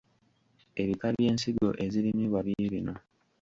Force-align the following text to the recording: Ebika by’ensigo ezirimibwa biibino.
Ebika 0.81 1.07
by’ensigo 1.15 1.69
ezirimibwa 1.85 2.39
biibino. 2.47 2.93